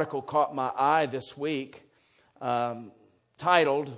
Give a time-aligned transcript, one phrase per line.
[0.00, 1.82] article caught my eye this week
[2.40, 2.90] um,
[3.36, 3.94] titled,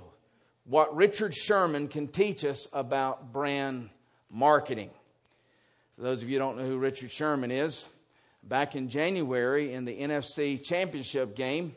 [0.65, 3.89] What Richard Sherman Can Teach Us About Brand
[4.29, 4.89] Marketing.
[5.95, 7.87] For those of you who don't know who Richard Sherman is,
[8.43, 11.73] back in January in the NFC Championship game,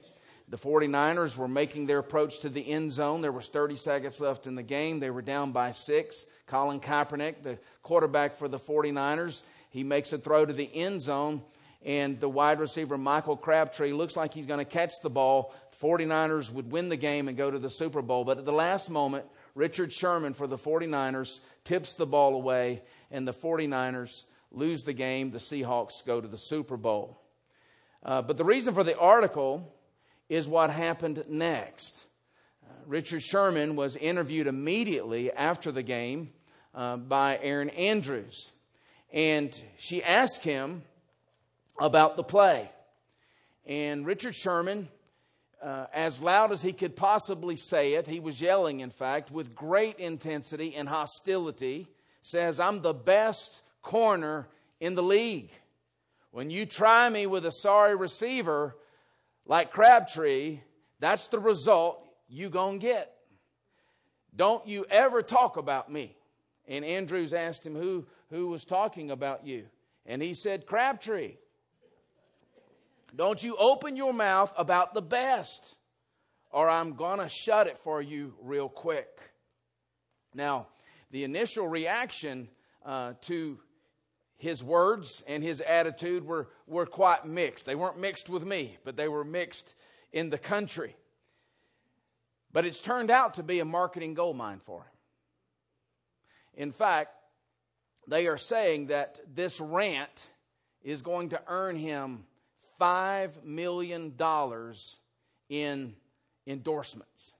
[0.48, 3.20] the 49ers were making their approach to the end zone.
[3.20, 4.98] There was 30 seconds left in the game.
[4.98, 6.24] They were down by six.
[6.48, 11.42] Colin Kaepernick, the quarterback for the 49ers, he makes a throw to the end zone
[11.84, 15.54] and the wide receiver Michael Crabtree looks like he's going to catch the ball.
[15.80, 18.24] 49ers would win the game and go to the Super Bowl.
[18.24, 23.26] But at the last moment, Richard Sherman for the 49ers tips the ball away, and
[23.26, 25.30] the 49ers lose the game.
[25.30, 27.20] The Seahawks go to the Super Bowl.
[28.02, 29.72] Uh, but the reason for the article
[30.28, 32.06] is what happened next.
[32.64, 36.30] Uh, Richard Sherman was interviewed immediately after the game
[36.74, 38.50] uh, by Erin Andrews.
[39.12, 40.82] And she asked him
[41.80, 42.70] about the play.
[43.66, 44.88] And Richard Sherman,
[45.62, 49.54] uh, as loud as he could possibly say it, he was yelling, in fact, with
[49.54, 51.88] great intensity and hostility,
[52.22, 54.48] says, I'm the best corner
[54.80, 55.50] in the league.
[56.30, 58.76] When you try me with a sorry receiver
[59.46, 60.60] like Crabtree,
[61.00, 63.12] that's the result you gonna get.
[64.34, 66.14] Don't you ever talk about me.
[66.68, 69.64] And Andrews asked him who, who was talking about you.
[70.04, 71.36] And he said, Crabtree.
[73.14, 75.76] Don't you open your mouth about the best,
[76.50, 79.08] or I'm going to shut it for you real quick.
[80.34, 80.66] Now,
[81.10, 82.48] the initial reaction
[82.84, 83.58] uh, to
[84.38, 87.64] his words and his attitude were, were quite mixed.
[87.64, 89.74] They weren't mixed with me, but they were mixed
[90.12, 90.94] in the country.
[92.52, 94.88] But it's turned out to be a marketing gold mine for him.
[96.54, 97.10] In fact,
[98.08, 100.30] they are saying that this rant
[100.82, 102.24] is going to earn him
[102.80, 104.14] $5 million
[105.48, 105.94] in
[106.46, 107.34] endorsements.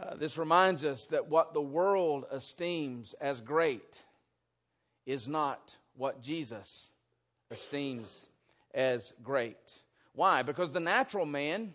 [0.00, 4.02] Uh, this reminds us that what the world esteems as great
[5.06, 6.88] is not what Jesus
[7.50, 8.26] esteems
[8.74, 9.80] as great.
[10.14, 10.42] Why?
[10.42, 11.74] Because the natural man,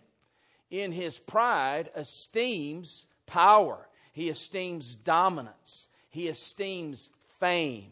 [0.70, 7.90] in his pride, esteems power, he esteems dominance, he esteems fame.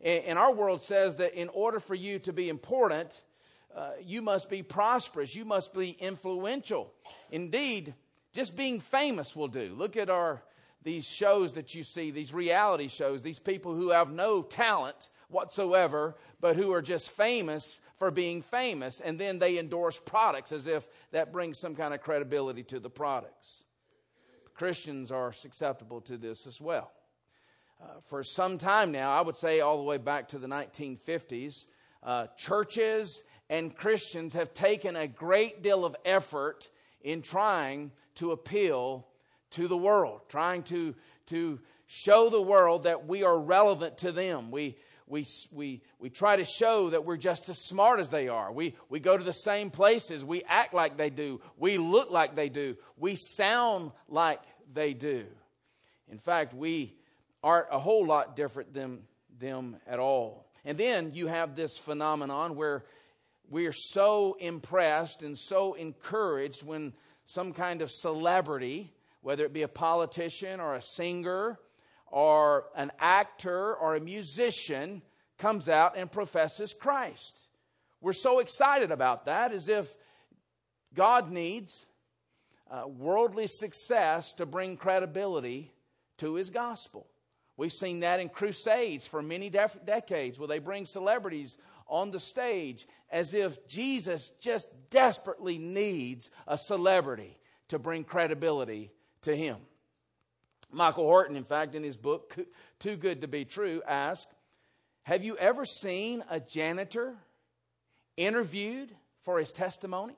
[0.00, 3.22] And our world says that in order for you to be important,
[3.74, 6.92] uh, you must be prosperous, you must be influential.
[7.30, 7.94] Indeed,
[8.32, 9.74] just being famous will do.
[9.76, 10.42] Look at our
[10.82, 16.14] these shows that you see, these reality shows, these people who have no talent whatsoever,
[16.40, 20.88] but who are just famous for being famous, and then they endorse products as if
[21.10, 23.64] that brings some kind of credibility to the products.
[24.54, 26.92] Christians are susceptible to this as well.
[27.80, 31.66] Uh, for some time now, I would say all the way back to the 1950s,
[32.02, 36.68] uh, churches and Christians have taken a great deal of effort
[37.02, 39.06] in trying to appeal
[39.50, 40.94] to the world, trying to,
[41.26, 44.50] to show the world that we are relevant to them.
[44.50, 48.50] We, we, we, we try to show that we're just as smart as they are.
[48.50, 50.24] We, we go to the same places.
[50.24, 51.40] We act like they do.
[51.58, 52.76] We look like they do.
[52.96, 54.40] We sound like
[54.72, 55.26] they do.
[56.10, 56.96] In fact, we
[57.46, 59.02] aren't a whole lot different than
[59.38, 60.50] them at all.
[60.64, 62.84] And then you have this phenomenon where
[63.48, 66.92] we are so impressed and so encouraged when
[67.24, 71.60] some kind of celebrity, whether it be a politician or a singer
[72.08, 75.00] or an actor or a musician,
[75.38, 77.46] comes out and professes Christ.
[78.00, 79.94] We're so excited about that as if
[80.94, 81.86] God needs
[82.68, 85.72] uh, worldly success to bring credibility
[86.18, 87.06] to his gospel.
[87.56, 91.56] We've seen that in crusades for many def- decades where they bring celebrities
[91.88, 99.34] on the stage as if Jesus just desperately needs a celebrity to bring credibility to
[99.34, 99.56] him.
[100.70, 102.36] Michael Horton, in fact, in his book,
[102.78, 104.28] Too Good to Be True, asked
[105.04, 107.16] Have you ever seen a janitor
[108.16, 110.16] interviewed for his testimony?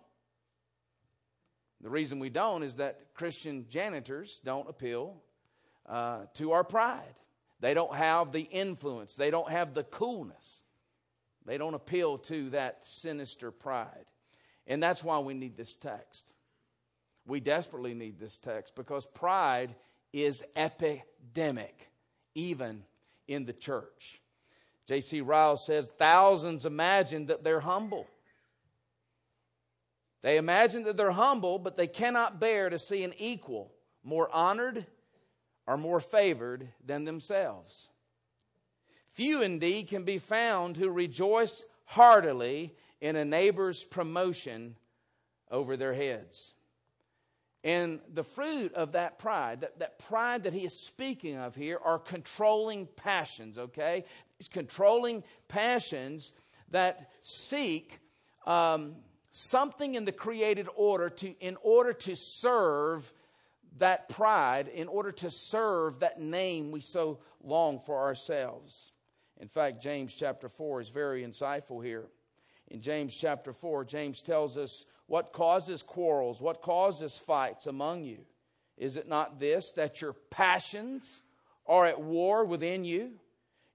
[1.81, 5.23] The reason we don't is that Christian janitors don't appeal
[5.89, 7.15] uh, to our pride.
[7.61, 10.63] They don't have the influence, they don't have the coolness.
[11.49, 14.05] They don't appeal to that sinister pride.
[14.67, 16.35] And that's why we need this text.
[17.27, 19.75] We desperately need this text because pride
[20.13, 21.89] is epidemic,
[22.35, 22.85] even
[23.27, 24.21] in the church.
[24.87, 25.23] J.C.
[25.23, 28.07] Ryle says thousands imagine that they're humble.
[30.21, 33.73] They imagine that they're humble, but they cannot bear to see an equal
[34.03, 34.87] more honored
[35.69, 37.91] are more favored than themselves.
[39.11, 44.77] Few indeed can be found who rejoice heartily in a neighbor's promotion
[45.51, 46.55] over their heads.
[47.63, 51.79] And the fruit of that pride, that, that pride that he is speaking of here,
[51.85, 54.07] are controlling passions, okay?
[54.41, 56.33] It's controlling passions
[56.71, 58.01] that seek
[58.47, 58.95] um,
[59.33, 63.13] something in the created order to, in order to serve
[63.79, 68.93] that pride, in order to serve that name we so long for ourselves.
[69.41, 72.07] In fact, James chapter 4 is very insightful here.
[72.69, 78.19] In James chapter 4, James tells us what causes quarrels, what causes fights among you.
[78.77, 81.23] Is it not this, that your passions
[81.67, 83.13] are at war within you?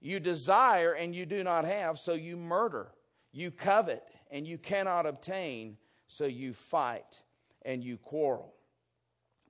[0.00, 2.92] You desire and you do not have, so you murder.
[3.32, 7.22] You covet and you cannot obtain, so you fight
[7.62, 8.53] and you quarrel.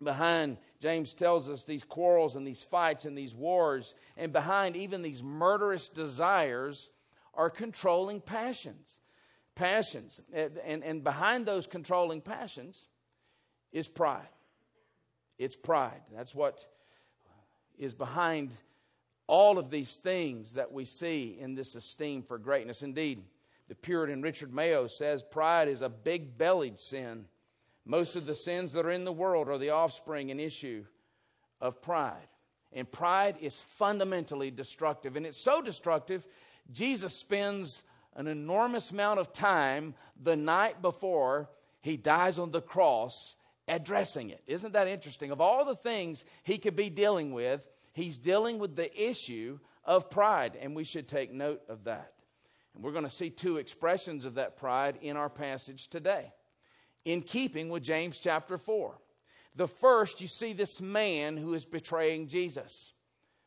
[0.03, 5.03] Behind, James tells us, these quarrels and these fights and these wars, and behind even
[5.03, 6.91] these murderous desires
[7.33, 8.99] are controlling passions.
[9.55, 10.21] Passions.
[10.33, 12.87] And, and behind those controlling passions
[13.73, 14.29] is pride.
[15.39, 16.03] It's pride.
[16.15, 16.65] That's what
[17.79, 18.51] is behind
[19.27, 22.83] all of these things that we see in this esteem for greatness.
[22.83, 23.23] Indeed,
[23.69, 27.25] the Puritan Richard Mayo says pride is a big bellied sin.
[27.85, 30.85] Most of the sins that are in the world are the offspring and issue
[31.61, 32.29] of pride.
[32.73, 35.17] And pride is fundamentally destructive.
[35.17, 36.27] And it's so destructive,
[36.73, 37.83] Jesus spends
[38.17, 41.51] an enormous amount of time the night before
[41.81, 43.37] he dies on the cross
[43.69, 44.43] addressing it.
[44.47, 45.31] Isn't that interesting?
[45.31, 50.11] Of all the things he could be dealing with, he's dealing with the issue of
[50.11, 52.13] pride, and we should take note of that.
[52.75, 56.33] And we're going to see two expressions of that pride in our passage today,
[57.05, 58.95] in keeping with James chapter 4.
[59.57, 62.93] The first, you see this man who is betraying Jesus.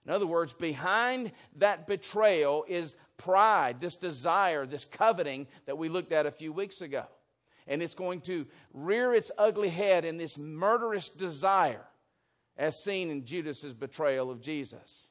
[0.06, 6.13] In other words, behind that betrayal is pride, this desire, this coveting that we looked
[6.13, 7.04] at a few weeks ago.
[7.68, 11.86] And it's going to rear its ugly head in this murderous desire,
[12.57, 15.09] as seen in Judas's betrayal of Jesus.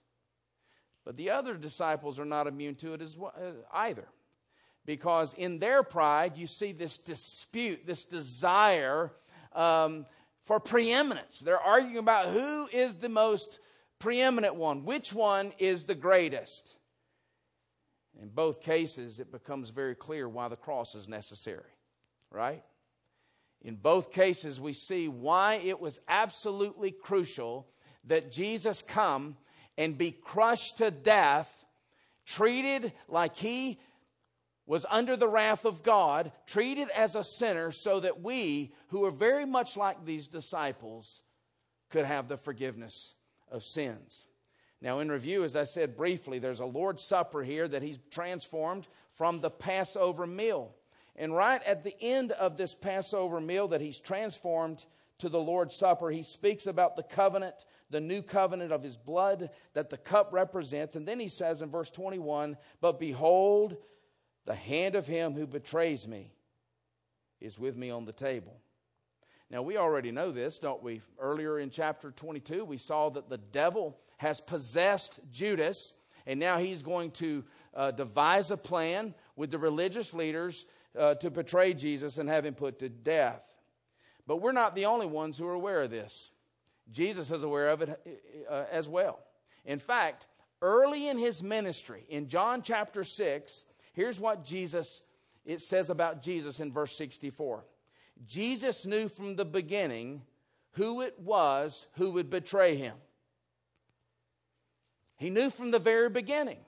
[1.05, 4.09] But the other disciples are not immune to it as well, uh, either.
[4.87, 9.13] Because in their pride, you see this dispute, this desire
[9.53, 10.07] um,
[10.45, 11.41] for preeminence.
[11.41, 13.59] They're arguing about who is the most
[13.99, 16.77] preeminent one, which one is the greatest.
[18.23, 21.65] In both cases, it becomes very clear why the cross is necessary,
[22.31, 22.63] right?
[23.63, 27.67] In both cases, we see why it was absolutely crucial
[28.05, 29.37] that Jesus come
[29.77, 31.53] and be crushed to death,
[32.25, 33.81] treated like he
[34.67, 39.11] was under the wrath of God, treated as a sinner, so that we, who are
[39.11, 41.23] very much like these disciples,
[41.91, 43.15] could have the forgiveness
[43.51, 44.27] of sins.
[44.83, 48.87] Now, in review, as I said briefly, there's a Lord's Supper here that he's transformed
[49.13, 50.75] from the Passover meal.
[51.15, 54.85] And right at the end of this Passover meal that he's transformed
[55.19, 59.51] to the Lord's Supper, he speaks about the covenant the new covenant of his blood
[59.75, 60.97] that the cup represents.
[60.97, 63.77] And then he says in verse 21 But behold,
[64.47, 66.33] the hand of him who betrays me
[67.41, 68.57] is with me on the table.
[69.51, 71.03] Now, we already know this, don't we?
[71.21, 75.95] Earlier in chapter 22, we saw that the devil has possessed Judas,
[76.27, 77.45] and now he's going to
[77.75, 80.65] uh, devise a plan with the religious leaders
[80.99, 83.43] uh, to betray Jesus and have him put to death.
[84.27, 86.33] But we're not the only ones who are aware of this.
[86.91, 88.01] Jesus is aware of it
[88.49, 89.21] uh, as well.
[89.65, 90.27] In fact,
[90.63, 93.65] early in his ministry, in John chapter 6,
[93.97, 95.03] here's what Jesus
[95.45, 97.65] it says about Jesus in verse 64.
[98.27, 100.23] Jesus knew from the beginning
[100.73, 102.95] who it was who would betray him.
[105.17, 106.59] He knew from the very beginning.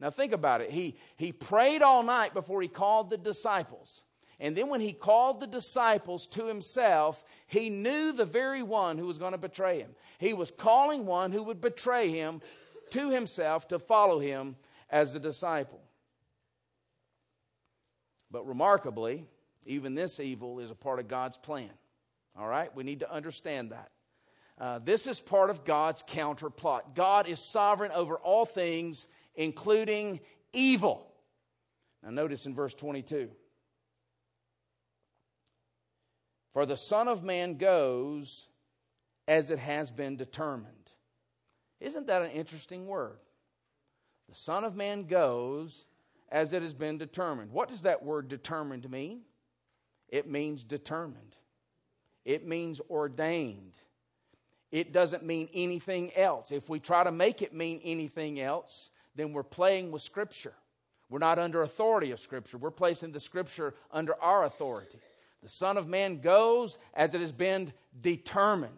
[0.00, 0.70] Now think about it.
[0.70, 4.02] He, he prayed all night before he called the disciples.
[4.40, 9.06] And then when he called the disciples to himself, he knew the very one who
[9.06, 9.90] was going to betray him.
[10.18, 12.40] He was calling one who would betray him
[12.90, 14.56] to himself to follow him
[14.90, 15.80] as a disciple.
[18.32, 19.26] But remarkably,
[19.66, 21.70] even this evil is a part of God's plan.
[22.36, 22.74] All right?
[22.74, 23.90] We need to understand that.
[24.58, 26.94] Uh, this is part of God's counter plot.
[26.94, 30.20] God is sovereign over all things, including
[30.52, 31.06] evil.
[32.02, 33.28] Now, notice in verse 22
[36.52, 38.46] For the Son of Man goes
[39.28, 40.68] as it has been determined.
[41.80, 43.18] Isn't that an interesting word?
[44.28, 45.84] The Son of Man goes
[46.32, 47.52] as it has been determined.
[47.52, 49.20] What does that word determined mean?
[50.08, 51.36] It means determined,
[52.24, 53.74] it means ordained.
[54.72, 56.50] It doesn't mean anything else.
[56.50, 60.54] If we try to make it mean anything else, then we're playing with Scripture.
[61.10, 62.56] We're not under authority of Scripture.
[62.56, 64.98] We're placing the Scripture under our authority.
[65.42, 68.72] The Son of Man goes as it has been determined,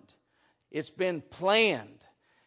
[0.72, 2.03] it's been planned.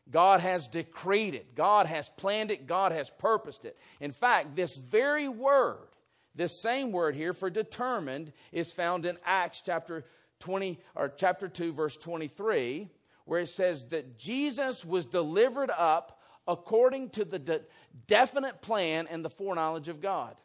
[0.09, 3.77] God has decreed it, God has planned it, God has purposed it.
[3.99, 5.87] In fact, this very word,
[6.35, 10.05] this same word here for determined, is found in Acts chapter
[10.39, 12.89] 20 or chapter 2 verse 23
[13.27, 17.61] where it says that Jesus was delivered up according to the de-
[18.07, 20.35] definite plan and the foreknowledge of God.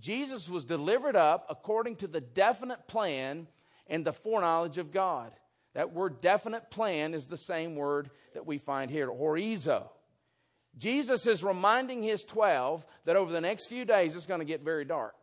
[0.00, 3.46] Jesus was delivered up according to the definite plan
[3.86, 5.32] and the foreknowledge of God.
[5.74, 9.88] That word definite plan is the same word that we find here, horizo.
[10.76, 14.62] Jesus is reminding his 12 that over the next few days it's going to get
[14.62, 15.14] very dark.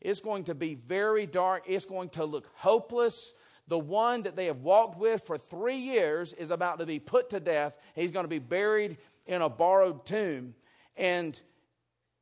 [0.00, 1.64] It's going to be very dark.
[1.66, 3.32] It's going to look hopeless.
[3.68, 7.30] The one that they have walked with for three years is about to be put
[7.30, 7.74] to death.
[7.94, 10.54] He's going to be buried in a borrowed tomb.
[10.96, 11.38] And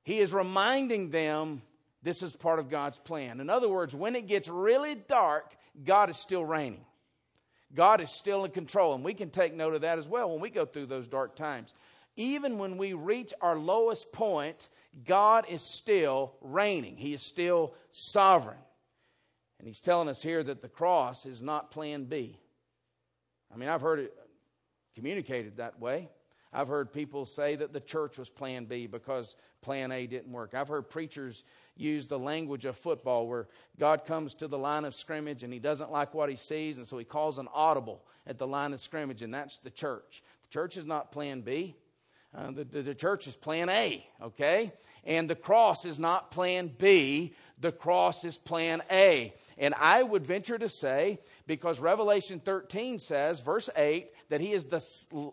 [0.05, 1.63] he is reminding them
[2.03, 3.41] this is part of God's plan.
[3.41, 5.53] In other words, when it gets really dark,
[5.85, 6.85] God is still reigning.
[7.75, 8.95] God is still in control.
[8.95, 11.37] And we can take note of that as well when we go through those dark
[11.37, 11.75] times.
[12.17, 14.69] Even when we reach our lowest point,
[15.07, 18.59] God is still reigning, He is still sovereign.
[19.59, 22.39] And He's telling us here that the cross is not plan B.
[23.53, 24.15] I mean, I've heard it
[24.95, 26.09] communicated that way.
[26.53, 30.55] I've heard people say that the church was plan B because plan A didn't work.
[30.55, 31.45] I've heard preachers
[31.77, 35.59] use the language of football where God comes to the line of scrimmage and he
[35.59, 38.81] doesn't like what he sees, and so he calls an audible at the line of
[38.81, 40.23] scrimmage, and that's the church.
[40.45, 41.75] The church is not plan B.
[42.35, 44.73] Uh, the, the, the church is plan A, okay?
[45.05, 49.33] And the cross is not plan B, the cross is plan A.
[49.57, 54.67] And I would venture to say, because Revelation 13 says, verse 8, that he is
[54.67, 54.83] the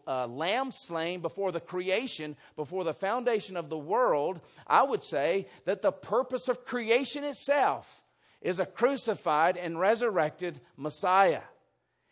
[0.07, 5.47] uh, lamb slain before the creation, before the foundation of the world, I would say
[5.65, 8.03] that the purpose of creation itself
[8.41, 11.41] is a crucified and resurrected Messiah.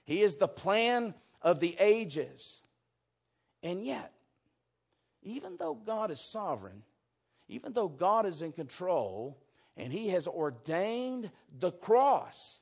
[0.04, 2.60] He is the plan of the ages.
[3.62, 4.12] And yet,
[5.22, 6.82] even though God is sovereign,
[7.48, 9.38] even though God is in control
[9.78, 12.60] and He has ordained the cross,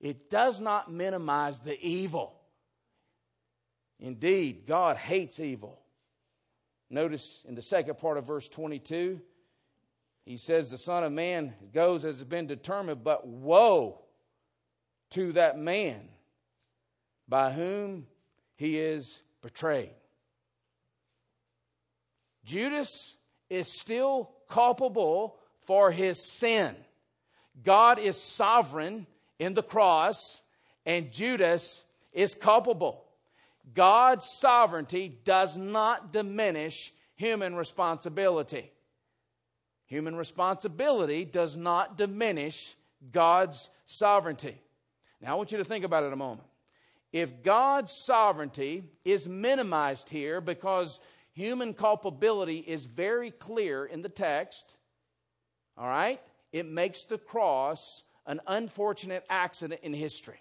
[0.00, 2.34] it does not minimize the evil.
[4.00, 5.78] Indeed, God hates evil.
[6.90, 9.20] Notice in the second part of verse 22,
[10.24, 14.02] he says, The Son of Man goes as has been determined, but woe
[15.10, 16.08] to that man
[17.28, 18.06] by whom
[18.56, 19.94] he is betrayed.
[22.44, 23.16] Judas
[23.48, 26.74] is still culpable for his sin.
[27.64, 29.06] God is sovereign
[29.38, 30.42] in the cross,
[30.86, 33.04] and Judas is culpable.
[33.74, 38.70] God's sovereignty does not diminish human responsibility.
[39.86, 42.74] Human responsibility does not diminish
[43.12, 44.56] God's sovereignty.
[45.20, 46.48] Now, I want you to think about it a moment.
[47.12, 50.98] If God's sovereignty is minimized here because
[51.32, 54.76] human culpability is very clear in the text.
[55.76, 56.20] All right?
[56.52, 60.40] It makes the cross an unfortunate accident in history.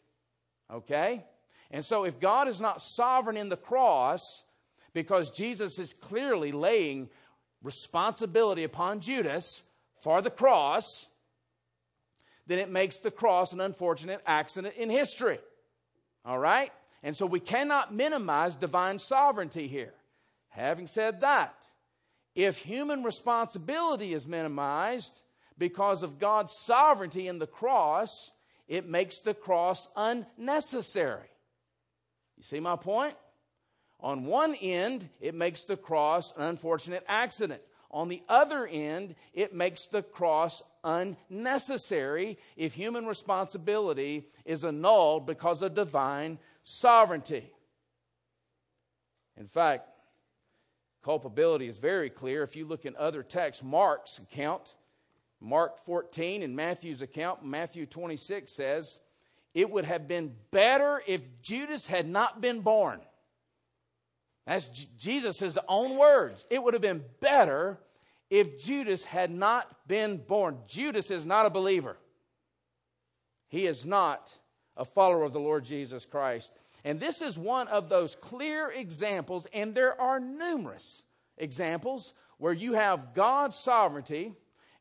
[0.72, 1.24] Okay?
[1.72, 4.44] And so if God is not sovereign in the cross,
[4.94, 7.10] because Jesus is clearly laying
[7.64, 9.64] responsibility upon Judas
[10.02, 11.08] for the cross,
[12.48, 15.40] then it makes the cross an unfortunate accident in history.
[16.26, 16.72] All right?
[17.04, 19.94] And so we cannot minimize divine sovereignty here.
[20.50, 21.56] Having said that,
[22.36, 25.24] if human responsibility is minimized
[25.58, 28.32] because of God's sovereignty in the cross,
[28.68, 31.28] it makes the cross unnecessary.
[32.38, 33.16] You see my point?
[34.00, 37.62] On one end, it makes the cross an unfortunate accident.
[37.92, 45.62] On the other end, it makes the cross unnecessary if human responsibility is annulled because
[45.62, 47.52] of divine sovereignty.
[49.38, 49.88] In fact,
[51.04, 52.44] Culpability is very clear.
[52.44, 54.76] If you look in other texts, Mark's account,
[55.40, 59.00] Mark 14 and Matthew's account, Matthew 26 says,
[59.56, 63.02] It would have been better if Judas had not been born.
[64.46, 66.46] That's J- Jesus' own words.
[66.50, 67.80] It would have been better
[68.30, 70.60] if Judas had not been born.
[70.68, 71.98] Judas is not a believer,
[73.50, 74.34] he is not
[74.78, 76.52] a follower of the Lord Jesus Christ.
[76.84, 81.04] And this is one of those clear examples, and there are numerous
[81.38, 84.34] examples where you have God's sovereignty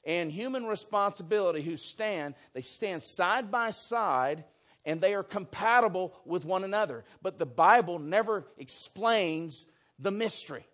[0.04, 4.45] and human responsibility who stand, they stand side by side
[4.87, 7.04] and they are compatible with one another.
[7.21, 9.66] But the Bible never explains
[9.99, 10.66] the mystery.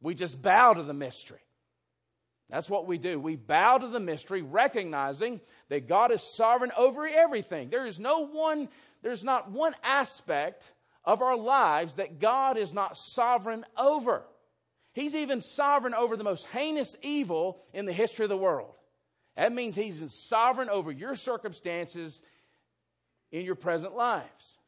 [0.00, 1.40] We just bow to the mystery.
[2.48, 3.18] That's what we do.
[3.18, 7.70] We bow to the mystery, recognizing that God is sovereign over everything.
[7.70, 8.68] There is no one,
[9.02, 10.72] there's not one aspect
[11.04, 14.24] of our lives that God is not sovereign over.
[14.92, 18.74] He's even sovereign over the most heinous evil in the history of the world.
[19.36, 22.20] That means He's sovereign over your circumstances
[23.32, 24.58] in your present lives.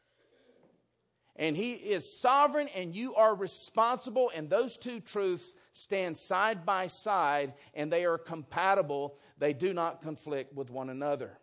[1.36, 6.86] And He is sovereign, and you are responsible, and those two truths stand side by
[6.86, 9.16] side and they are compatible.
[9.38, 11.38] They do not conflict with one another.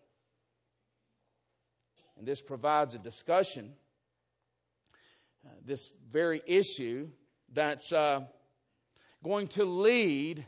[2.20, 3.72] And this provides a discussion,
[5.46, 7.08] uh, this very issue
[7.54, 8.26] that's uh,
[9.24, 10.46] going to lead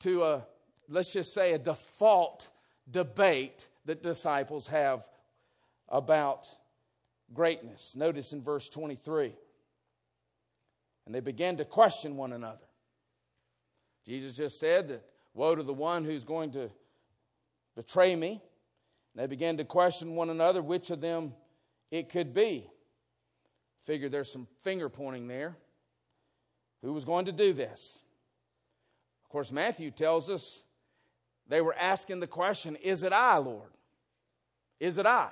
[0.00, 0.46] to a,
[0.88, 2.50] let's just say, a default
[2.90, 5.04] debate that disciples have
[5.88, 6.44] about
[7.32, 7.94] greatness.
[7.94, 9.32] Notice in verse 23.
[11.06, 12.66] And they began to question one another.
[14.04, 16.68] Jesus just said that woe to the one who's going to
[17.76, 18.42] betray me.
[19.16, 21.32] They began to question one another which of them
[21.90, 22.70] it could be.
[23.86, 25.56] Figure there's some finger pointing there.
[26.82, 27.98] Who was going to do this?
[29.24, 30.60] Of course, Matthew tells us
[31.48, 33.70] they were asking the question, Is it I, Lord?
[34.78, 35.30] Is it I?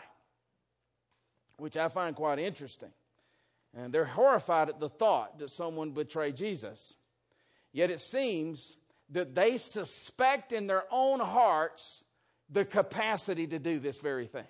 [1.58, 2.90] Which I find quite interesting.
[3.76, 6.94] And they're horrified at the thought that someone betray Jesus.
[7.72, 8.76] Yet it seems
[9.10, 12.03] that they suspect in their own hearts
[12.54, 14.46] the capacity to do this very thing.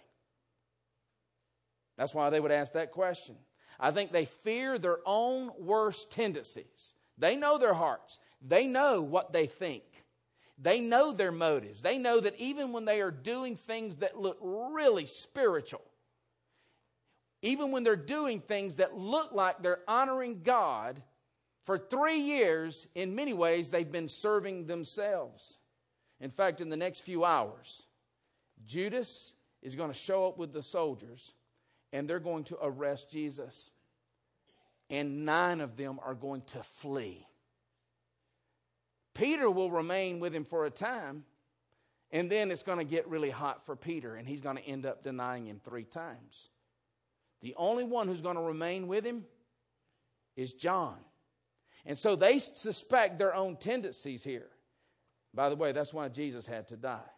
[1.96, 3.34] That's why they would ask that question.
[3.80, 6.94] I think they fear their own worst tendencies.
[7.18, 9.84] They know their hearts, they know what they think,
[10.58, 11.82] they know their motives.
[11.82, 15.82] They know that even when they are doing things that look really spiritual,
[17.42, 21.02] even when they're doing things that look like they're honoring God,
[21.64, 25.56] for three years, in many ways, they've been serving themselves.
[26.20, 27.82] In fact, in the next few hours,
[28.64, 29.32] Judas
[29.62, 31.32] is going to show up with the soldiers
[31.92, 33.70] and they're going to arrest Jesus.
[34.90, 37.26] And nine of them are going to flee.
[39.14, 41.24] Peter will remain with him for a time,
[42.10, 44.84] and then it's going to get really hot for Peter, and he's going to end
[44.84, 46.48] up denying him three times.
[47.42, 49.24] The only one who's going to remain with him
[50.36, 50.96] is John.
[51.86, 54.48] And so they suspect their own tendencies here.
[55.32, 57.13] By the way, that's why Jesus had to die.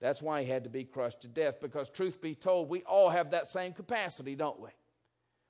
[0.00, 3.10] That's why he had to be crushed to death, because truth be told, we all
[3.10, 4.70] have that same capacity, don't we?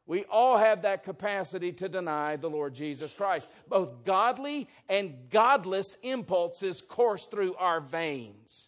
[0.06, 3.48] We all have that capacity to deny the Lord Jesus Christ.
[3.68, 8.66] Both godly and godless impulses course through our veins.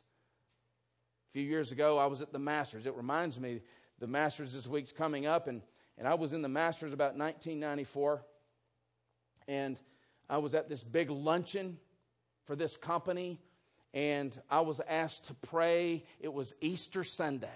[1.30, 2.86] A few years ago, I was at the Masters.
[2.86, 3.60] It reminds me,
[3.98, 5.62] the Masters this week's coming up, and,
[5.98, 8.24] and I was in the Masters about 1994
[9.48, 9.78] and
[10.28, 11.78] I was at this big luncheon
[12.44, 13.40] for this company,
[13.94, 16.04] and I was asked to pray.
[16.20, 17.48] It was Easter Sunday.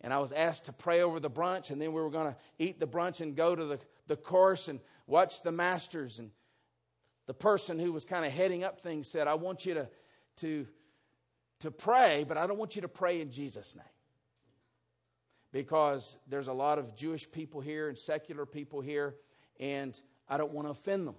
[0.00, 2.36] And I was asked to pray over the brunch, and then we were going to
[2.58, 6.18] eat the brunch and go to the, the course and watch the masters.
[6.18, 6.30] And
[7.26, 9.88] the person who was kind of heading up things said, I want you to,
[10.38, 10.66] to,
[11.60, 13.84] to pray, but I don't want you to pray in Jesus' name.
[15.52, 19.14] Because there's a lot of Jewish people here and secular people here,
[19.60, 21.14] and I don't want to offend them.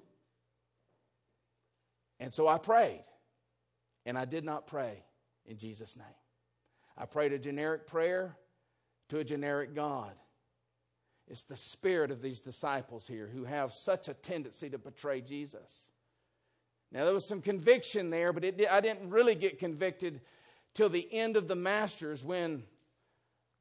[2.20, 3.06] And so I prayed.
[4.06, 5.04] And I did not pray
[5.46, 6.06] in Jesus' name.
[6.98, 8.38] I prayed a generic prayer
[9.10, 10.13] to a generic God.
[11.28, 15.88] It's the spirit of these disciples here who have such a tendency to betray Jesus.
[16.92, 20.22] Now, there was some conviction there, but it, I didn't really get convicted
[20.74, 22.63] till the end of the Masters when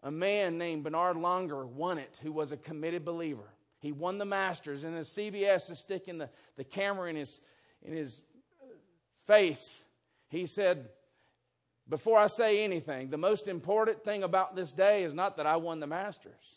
[0.03, 3.55] a man named Bernhard Langer won it, who was a committed believer.
[3.79, 7.41] He won the Masters, and the CBS is sticking the, the camera in his,
[7.83, 8.21] in his
[9.27, 9.85] face,
[10.33, 10.89] he said,
[11.87, 15.57] Before I say anything, the most important thing about this day is not that I
[15.57, 16.57] won the Masters,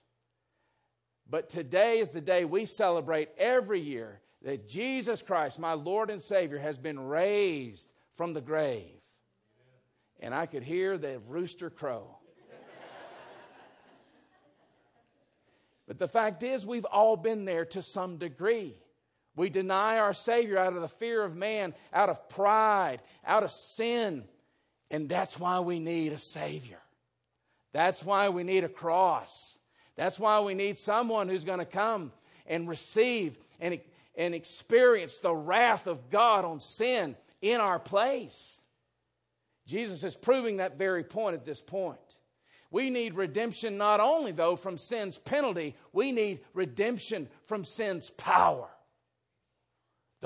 [1.29, 6.21] but today is the day we celebrate every year that Jesus Christ, my Lord and
[6.21, 9.01] Savior, has been raised from the grave.
[10.21, 12.07] And I could hear the rooster crow.
[15.87, 18.75] But the fact is, we've all been there to some degree.
[19.35, 23.51] We deny our Savior out of the fear of man, out of pride, out of
[23.51, 24.23] sin.
[24.89, 26.79] And that's why we need a Savior.
[27.73, 29.57] That's why we need a cross.
[29.97, 32.13] That's why we need someone who's going to come
[32.45, 33.79] and receive and,
[34.15, 38.61] and experience the wrath of God on sin in our place.
[39.65, 41.99] Jesus is proving that very point at this point.
[42.71, 48.67] We need redemption not only, though, from sin's penalty, we need redemption from sin's power.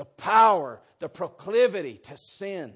[0.00, 2.72] The power, the proclivity to sin.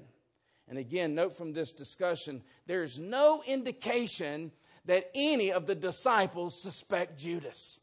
[0.67, 4.51] And again, note from this discussion, there's no indication
[4.85, 7.79] that any of the disciples suspect Judas.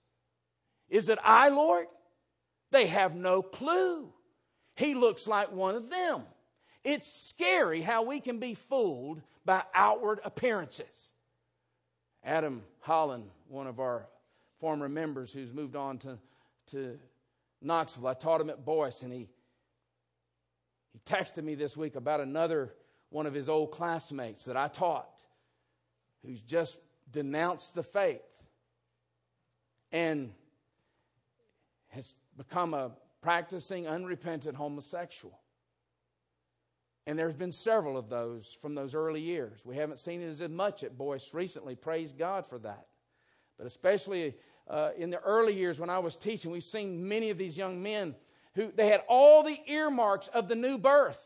[0.88, 1.88] Is it I, Lord?
[2.70, 4.12] They have no clue.
[4.76, 6.22] He looks like one of them.
[6.84, 11.10] It's scary how we can be fooled by outward appearances.
[12.22, 14.06] Adam Holland, one of our
[14.60, 16.16] former members who's moved on to,
[16.68, 16.96] to
[17.64, 19.28] Knoxville, I taught him at Boyce, and he,
[20.92, 22.74] he texted me this week about another
[23.10, 25.22] one of his old classmates that I taught
[26.24, 26.78] who's just
[27.10, 28.22] denounced the faith
[29.90, 30.32] and
[31.88, 35.38] has become a practicing, unrepentant homosexual.
[37.06, 39.60] And there's been several of those from those early years.
[39.64, 41.74] We haven't seen it as much at Boyce recently.
[41.74, 42.86] Praise God for that.
[43.58, 44.34] But especially
[44.72, 47.82] uh, in the early years when I was teaching, we've seen many of these young
[47.82, 48.16] men
[48.54, 51.20] who they had all the earmarks of the new birth.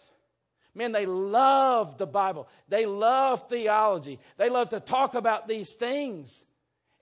[0.74, 2.48] Man, they love the Bible.
[2.68, 4.20] They love theology.
[4.36, 6.44] They love to talk about these things.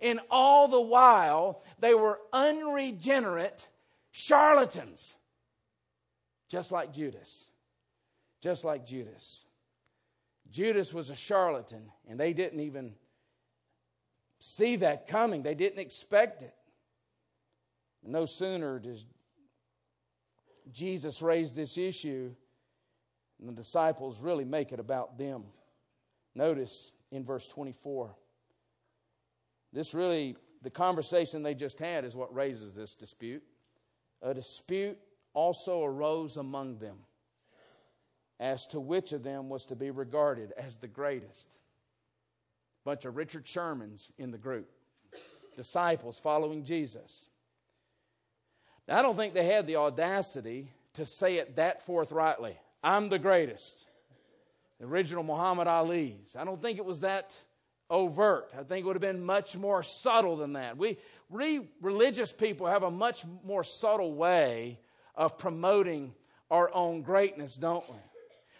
[0.00, 3.66] And all the while, they were unregenerate
[4.12, 5.16] charlatans,
[6.48, 7.48] just like Judas
[8.44, 9.42] just like Judas.
[10.50, 12.92] Judas was a charlatan, and they didn't even
[14.44, 15.42] see that coming.
[15.42, 16.54] They didn't expect it.
[18.02, 19.04] No sooner does
[20.70, 22.35] Jesus raise this issue,
[23.40, 25.44] and the disciples really make it about them.
[26.35, 28.14] Notice in verse 24.
[29.72, 33.42] This really, the conversation they just had is what raises this dispute.
[34.20, 34.98] A dispute
[35.33, 36.98] also arose among them
[38.40, 41.48] as to which of them was to be regarded as the greatest.
[42.84, 44.68] Bunch of Richard Shermans in the group,
[45.56, 47.26] disciples following Jesus.
[48.86, 52.56] Now, I don't think they had the audacity to say it that forthrightly.
[52.82, 53.86] I'm the greatest.
[54.78, 56.36] The original Muhammad Ali's.
[56.38, 57.36] I don't think it was that
[57.88, 58.50] overt.
[58.58, 60.76] I think it would have been much more subtle than that.
[60.76, 60.98] We,
[61.30, 64.78] we religious people have a much more subtle way
[65.14, 66.12] of promoting
[66.50, 67.96] our own greatness, don't we?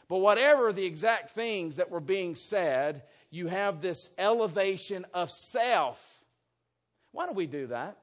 [0.08, 3.02] But whatever the exact things that were being said,
[3.35, 6.01] you have this elevation of self.
[7.11, 7.99] Why do we do that?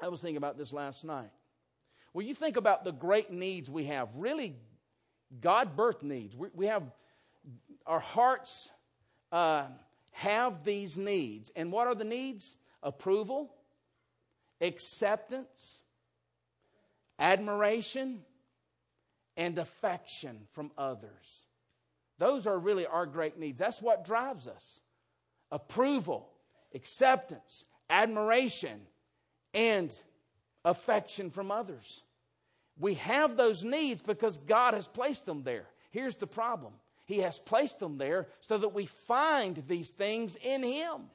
[0.00, 1.30] I was thinking about this last night.
[2.14, 4.56] Well, you think about the great needs we have, really
[5.40, 6.34] God birth needs.
[6.34, 6.82] We, we have
[7.86, 8.70] our hearts
[9.30, 9.66] uh,
[10.12, 11.50] have these needs.
[11.54, 12.56] And what are the needs?
[12.82, 13.52] Approval,
[14.60, 15.80] acceptance,
[17.18, 18.20] admiration,
[19.36, 21.42] and affection from others.
[22.22, 23.58] Those are really our great needs.
[23.58, 24.78] That's what drives us
[25.50, 26.28] approval,
[26.72, 28.80] acceptance, admiration,
[29.52, 29.92] and
[30.64, 32.04] affection from others.
[32.78, 35.66] We have those needs because God has placed them there.
[35.90, 36.74] Here's the problem
[37.06, 41.10] He has placed them there so that we find these things in Him.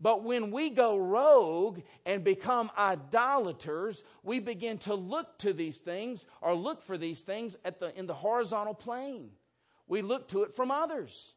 [0.00, 6.24] But when we go rogue and become idolaters, we begin to look to these things
[6.40, 9.28] or look for these things at the, in the horizontal plane.
[9.86, 11.34] We look to it from others.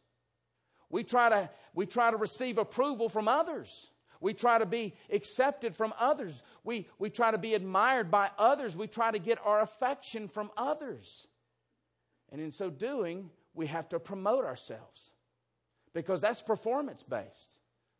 [0.89, 3.89] We try, to, we try to receive approval from others.
[4.19, 6.41] We try to be accepted from others.
[6.63, 8.75] We, we try to be admired by others.
[8.75, 11.27] We try to get our affection from others.
[12.31, 15.11] And in so doing, we have to promote ourselves
[15.93, 17.57] because that's performance based.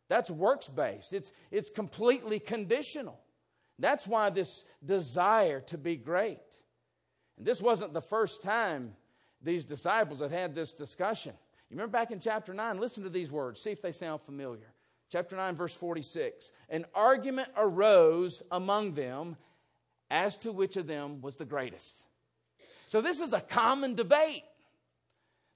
[0.08, 3.20] That's works based, it's, it's completely conditional.
[3.78, 6.40] That's why this desire to be great.
[7.36, 8.94] And this wasn't the first time
[9.42, 11.32] these disciples had had this discussion.
[11.70, 12.78] You remember back in chapter 9?
[12.78, 14.72] Listen to these words, see if they sound familiar.
[15.10, 16.50] Chapter 9, verse 46.
[16.68, 19.36] An argument arose among them
[20.10, 21.96] as to which of them was the greatest.
[22.86, 24.44] So, this is a common debate.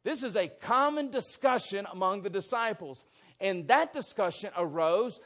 [0.05, 3.05] This is a common discussion among the disciples.
[3.41, 5.21] And that discussion arose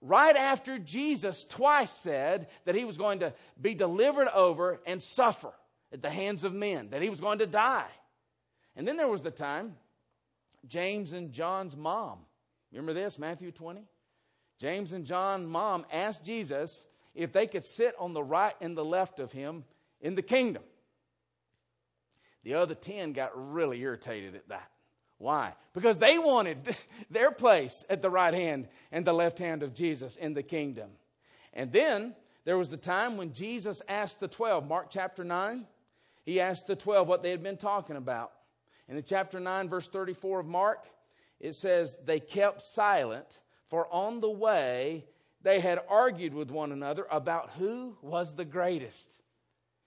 [0.00, 5.52] right after Jesus twice said that he was going to be delivered over and suffer
[5.92, 7.90] at the hands of men, that he was going to die.
[8.76, 9.76] And then there was the time
[10.66, 12.18] James and John's mom.
[12.70, 13.82] Remember this, Matthew 20?
[14.58, 18.84] James and John's mom asked Jesus if they could sit on the right and the
[18.84, 19.64] left of him
[20.00, 20.62] in the kingdom.
[22.44, 24.70] The other 10 got really irritated at that.
[25.18, 25.54] Why?
[25.74, 26.76] Because they wanted
[27.10, 30.90] their place at the right hand and the left hand of Jesus in the kingdom.
[31.52, 35.64] And then there was the time when Jesus asked the 12, Mark chapter 9,
[36.24, 38.32] he asked the 12 what they had been talking about.
[38.88, 40.86] In the chapter 9, verse 34 of Mark,
[41.40, 45.04] it says, They kept silent, for on the way
[45.42, 49.08] they had argued with one another about who was the greatest.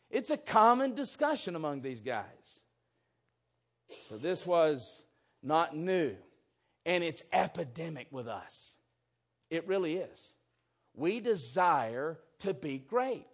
[0.09, 2.59] It's a common discussion among these guys.
[4.09, 5.01] So this was
[5.41, 6.15] not new,
[6.85, 8.75] and it's epidemic with us.
[9.49, 10.33] It really is.
[10.93, 13.25] We desire to be great.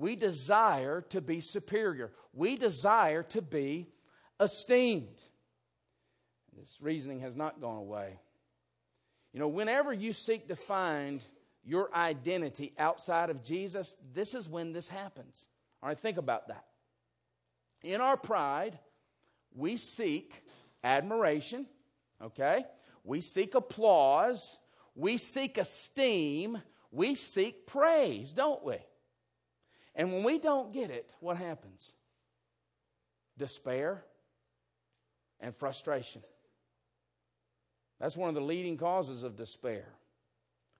[0.00, 2.10] We desire to be superior.
[2.32, 3.86] We desire to be
[4.40, 5.20] esteemed.
[6.56, 8.18] This reasoning has not gone away.
[9.34, 11.20] You know, whenever you seek to find
[11.64, 15.46] your identity outside of Jesus, this is when this happens.
[15.82, 16.64] All right, think about that.
[17.84, 18.78] In our pride,
[19.54, 20.32] we seek
[20.82, 21.66] admiration,
[22.22, 22.64] okay?
[23.04, 24.58] We seek applause.
[24.94, 26.62] We seek esteem.
[26.90, 28.78] We seek praise, don't we?
[29.94, 31.92] And when we don't get it, what happens?
[33.36, 34.04] Despair
[35.40, 36.22] and frustration.
[37.98, 39.86] That's one of the leading causes of despair.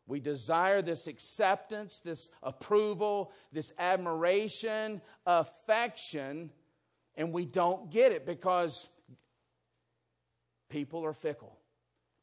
[0.07, 6.51] We desire this acceptance, this approval, this admiration, affection,
[7.15, 8.89] and we don't get it because
[10.69, 11.59] people are fickle,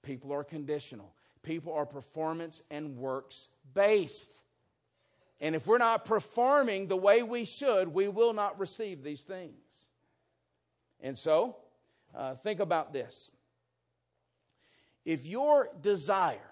[0.04, 4.44] people are conditional, people are performance and works based.
[5.40, 9.54] And if we're not performing the way we should, we will not receive these things.
[11.00, 11.58] And so,
[12.16, 13.30] uh, think about this.
[15.06, 16.50] If your desire,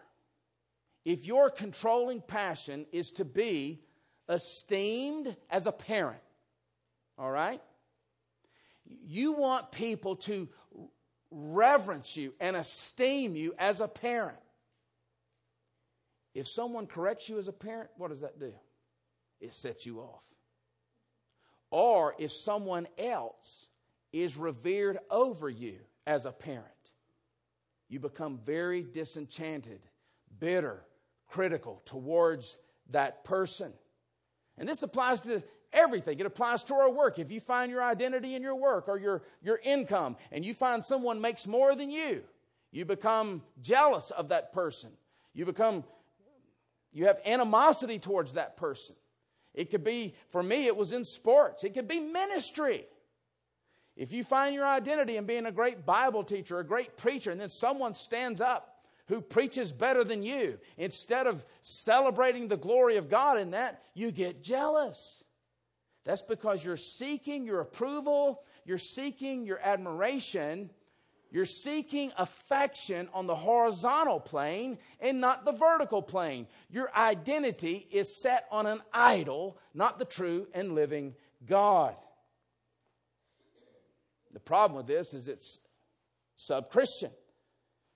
[1.04, 3.82] if your controlling passion is to be
[4.30, 6.21] esteemed as a parent,
[7.17, 7.62] all right?
[8.86, 10.48] You want people to
[11.32, 14.38] reverence you and esteem you as a parent.
[16.34, 18.54] If someone corrects you as a parent, what does that do?
[19.45, 20.23] It sets you off.
[21.71, 23.67] Or if someone else
[24.12, 25.77] is revered over you
[26.08, 26.65] as a parent,
[27.89, 29.81] you become very disenchanted,
[30.39, 30.84] bitter,
[31.27, 32.58] critical towards
[32.91, 33.73] that person.
[34.58, 36.19] And this applies to everything.
[36.19, 37.19] It applies to our work.
[37.19, 40.84] If you find your identity in your work or your, your income and you find
[40.84, 42.23] someone makes more than you,
[42.71, 44.91] you become jealous of that person.
[45.34, 45.84] You become,
[46.91, 48.95] you have animosity towards that person.
[49.55, 51.63] It could be, for me, it was in sports.
[51.63, 52.85] It could be ministry.
[53.95, 57.39] If you find your identity in being a great Bible teacher, a great preacher, and
[57.39, 63.09] then someone stands up who preaches better than you, instead of celebrating the glory of
[63.09, 65.23] God in that, you get jealous.
[66.03, 70.69] That's because you're seeking your approval, you're seeking your admiration,
[71.36, 76.48] you're seeking affection on the horizontal plane and not the vertical plane.
[76.69, 81.13] Your identity is set on an idol, not the true and living
[81.45, 81.93] God.
[84.32, 85.60] The problem with this is it's
[86.38, 87.12] sub Christian.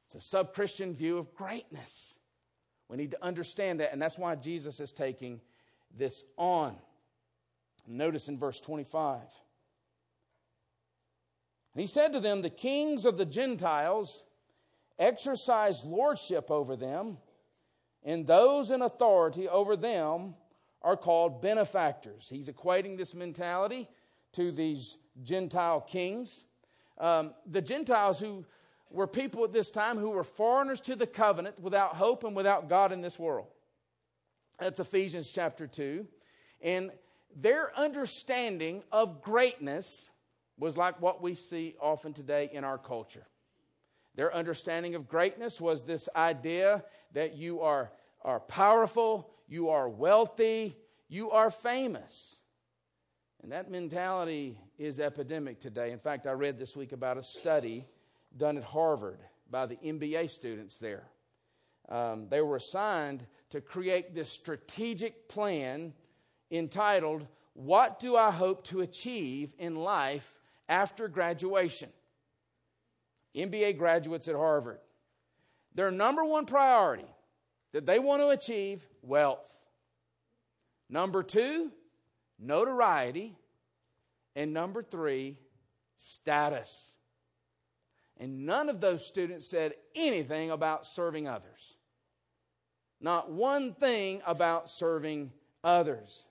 [0.07, 2.15] It's a sub Christian view of greatness.
[2.89, 5.39] We need to understand that, and that's why Jesus is taking
[5.97, 6.75] this on.
[7.87, 9.21] Notice in verse 25.
[11.75, 14.23] He said to them, The kings of the Gentiles
[14.97, 17.17] exercise lordship over them,
[18.03, 20.35] and those in authority over them
[20.81, 22.27] are called benefactors.
[22.29, 23.87] He's equating this mentality
[24.33, 26.45] to these Gentile kings.
[26.97, 28.45] Um, the Gentiles who
[28.89, 32.69] were people at this time who were foreigners to the covenant without hope and without
[32.69, 33.47] God in this world.
[34.59, 36.05] That's Ephesians chapter 2.
[36.61, 36.91] And
[37.35, 40.09] their understanding of greatness
[40.59, 43.25] was like what we see often today in our culture.
[44.15, 47.91] Their understanding of greatness was this idea that you are,
[48.21, 50.75] are powerful, you are wealthy,
[51.07, 52.39] you are famous.
[53.41, 55.91] And that mentality is epidemic today.
[55.91, 57.85] In fact, I read this week about a study
[58.35, 59.19] done at Harvard
[59.49, 61.05] by the MBA students there.
[61.87, 65.93] Um, they were assigned to create this strategic plan
[66.51, 70.39] entitled, What Do I Hope to Achieve in Life
[70.69, 71.89] After Graduation?
[73.35, 74.79] MBA graduates at Harvard.
[75.75, 77.05] Their number one priority
[77.73, 79.53] that they want to achieve wealth.
[80.89, 81.71] Number two,
[82.39, 83.35] notoriety,
[84.35, 85.37] and number three,
[85.97, 86.95] status.
[88.17, 91.75] And none of those students said anything about serving others.
[92.99, 95.31] Not one thing about serving
[95.63, 96.25] others.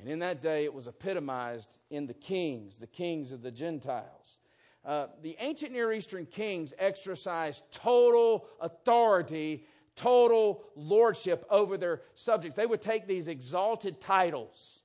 [0.00, 4.38] And in that day, it was epitomized in the kings, the kings of the Gentiles.
[4.84, 9.64] Uh, the ancient Near Eastern kings exercised total authority,
[9.96, 12.56] total lordship over their subjects.
[12.56, 14.80] They would take these exalted titles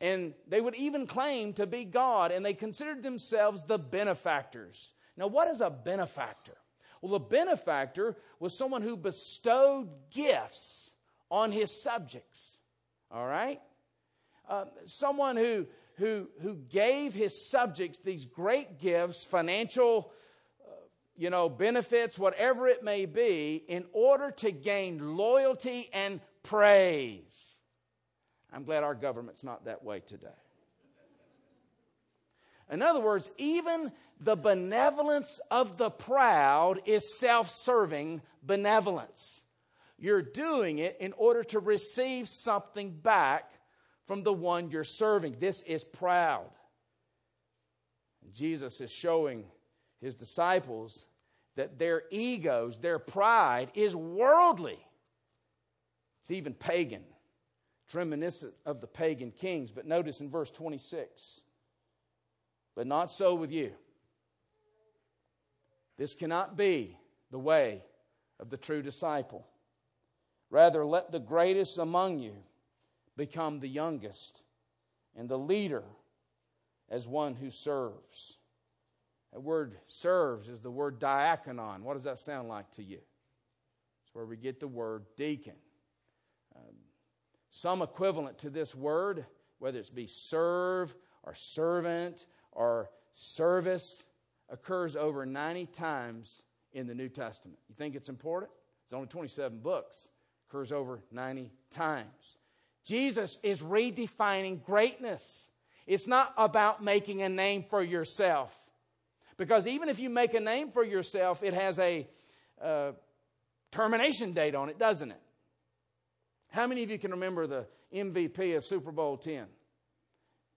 [0.00, 4.92] and they would even claim to be God, and they considered themselves the benefactors.
[5.16, 6.56] Now, what is a benefactor?
[7.00, 10.90] Well, a benefactor was someone who bestowed gifts
[11.30, 12.56] on his subjects.
[13.10, 13.60] All right?
[14.48, 20.12] Uh, someone who, who, who gave his subjects these great gifts, financial,
[20.64, 20.72] uh,
[21.16, 27.22] you know, benefits, whatever it may be, in order to gain loyalty and praise.
[28.52, 30.28] I'm glad our government's not that way today.
[32.70, 39.42] In other words, even the benevolence of the proud is self serving benevolence.
[39.98, 43.50] You're doing it in order to receive something back
[44.06, 45.36] from the one you're serving.
[45.38, 46.50] This is proud.
[48.32, 49.44] Jesus is showing
[50.00, 51.04] his disciples
[51.56, 54.78] that their egos, their pride is worldly.
[56.20, 57.02] It's even pagan.
[57.84, 59.70] It's reminiscent of the pagan kings.
[59.70, 61.40] But notice in verse 26
[62.76, 63.72] but not so with you.
[65.96, 66.96] This cannot be
[67.30, 67.82] the way
[68.38, 69.46] of the true disciple.
[70.50, 72.34] Rather, let the greatest among you
[73.16, 74.42] become the youngest,
[75.14, 75.84] and the leader
[76.88, 78.38] as one who serves.
[79.32, 81.82] That word serves is the word diakonon.
[81.82, 82.98] What does that sound like to you?
[82.98, 85.56] It's where we get the word deacon.
[86.54, 86.74] Um,
[87.50, 89.26] some equivalent to this word,
[89.58, 94.04] whether it's be serve or servant or service,
[94.48, 97.58] occurs over 90 times in the New Testament.
[97.68, 98.52] You think it's important?
[98.84, 100.08] It's only 27 books,
[100.48, 102.35] occurs over 90 times.
[102.86, 105.48] Jesus is redefining greatness.
[105.86, 108.56] It's not about making a name for yourself.
[109.36, 112.06] Because even if you make a name for yourself, it has a
[112.62, 112.92] uh,
[113.72, 115.20] termination date on it, doesn't it?
[116.48, 119.46] How many of you can remember the MVP of Super Bowl 10?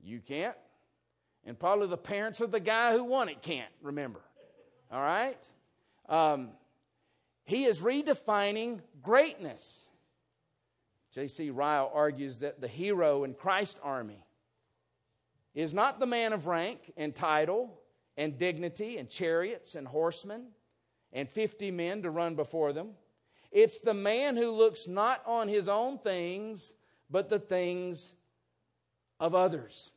[0.01, 0.55] You can't.
[1.45, 4.21] And probably the parents of the guy who won it can't remember.
[4.91, 5.49] All right?
[6.07, 6.49] Um,
[7.43, 9.87] he is redefining greatness.
[11.13, 11.49] J.C.
[11.49, 14.23] Ryle argues that the hero in Christ's army
[15.55, 17.79] is not the man of rank and title
[18.15, 20.47] and dignity and chariots and horsemen
[21.11, 22.89] and 50 men to run before them.
[23.51, 26.73] It's the man who looks not on his own things,
[27.09, 28.13] but the things
[29.19, 29.91] of others.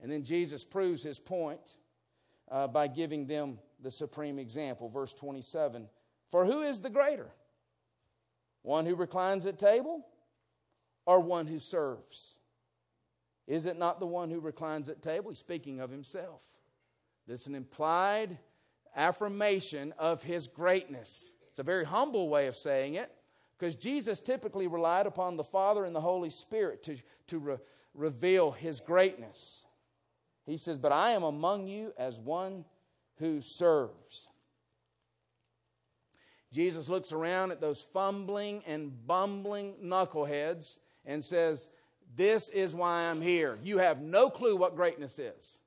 [0.00, 1.76] And then Jesus proves his point
[2.50, 4.88] uh, by giving them the supreme example.
[4.88, 5.88] Verse 27
[6.30, 7.30] For who is the greater?
[8.62, 10.06] One who reclines at table
[11.06, 12.38] or one who serves?
[13.46, 15.30] Is it not the one who reclines at table?
[15.30, 16.40] He's speaking of himself.
[17.26, 18.38] This is an implied
[18.94, 21.32] affirmation of his greatness.
[21.48, 23.10] It's a very humble way of saying it
[23.58, 26.96] because Jesus typically relied upon the Father and the Holy Spirit to,
[27.28, 27.56] to re-
[27.94, 29.64] reveal his greatness.
[30.46, 32.64] He says, But I am among you as one
[33.18, 34.28] who serves.
[36.52, 41.68] Jesus looks around at those fumbling and bumbling knuckleheads and says,
[42.16, 43.58] This is why I'm here.
[43.62, 45.58] You have no clue what greatness is.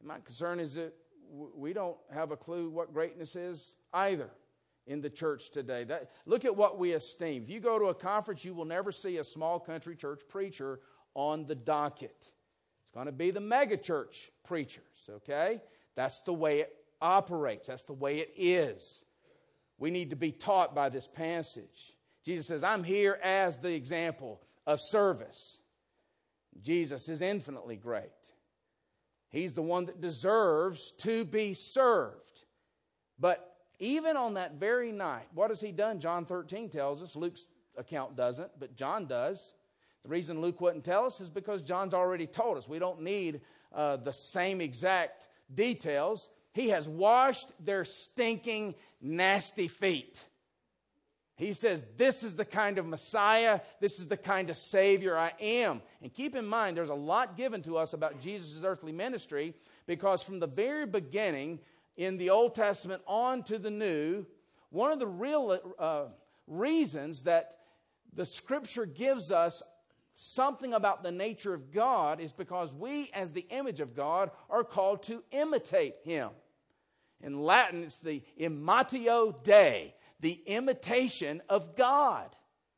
[0.00, 0.94] And my concern is that
[1.30, 4.30] we don't have a clue what greatness is either
[4.86, 5.84] in the church today.
[5.84, 7.44] That, look at what we esteem.
[7.44, 10.80] If you go to a conference, you will never see a small country church preacher
[11.14, 15.60] on the docket It's going to be the megachurch preachers, okay?
[15.94, 19.03] That's the way it operates, that's the way it is.
[19.78, 21.94] We need to be taught by this passage.
[22.24, 25.58] Jesus says, I'm here as the example of service.
[26.62, 28.10] Jesus is infinitely great.
[29.28, 32.14] He's the one that deserves to be served.
[33.18, 35.98] But even on that very night, what has he done?
[35.98, 37.16] John 13 tells us.
[37.16, 39.54] Luke's account doesn't, but John does.
[40.04, 42.68] The reason Luke wouldn't tell us is because John's already told us.
[42.68, 43.40] We don't need
[43.74, 46.28] uh, the same exact details.
[46.54, 50.24] He has washed their stinking, nasty feet.
[51.36, 55.32] He says, This is the kind of Messiah, this is the kind of Savior I
[55.40, 55.82] am.
[56.00, 59.54] And keep in mind, there's a lot given to us about Jesus' earthly ministry
[59.86, 61.58] because from the very beginning,
[61.96, 64.26] in the Old Testament on to the New,
[64.70, 66.04] one of the real uh,
[66.46, 67.56] reasons that
[68.14, 69.62] the Scripture gives us
[70.14, 74.64] something about the nature of God is because we, as the image of God, are
[74.64, 76.30] called to imitate Him.
[77.22, 82.34] In Latin, it's the imitatio Dei, the imitation of God.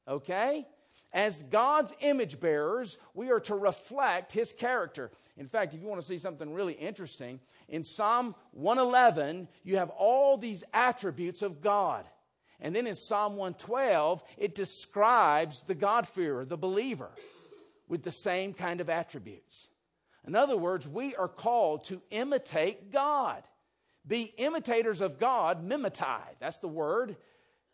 [0.07, 0.67] Okay?
[1.13, 5.11] As God's image bearers, we are to reflect His character.
[5.37, 9.91] In fact, if you want to see something really interesting, in Psalm 111, you have
[9.91, 12.05] all these attributes of God.
[12.61, 17.11] And then in Psalm 112, it describes the God-fearer, the believer,
[17.89, 19.69] with the same kind of attributes.
[20.27, 23.43] In other words, we are called to imitate God.
[24.07, 26.21] Be imitators of God, mimetai.
[26.39, 27.17] That's the word.